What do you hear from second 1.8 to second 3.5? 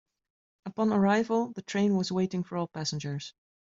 was waiting for all passengers.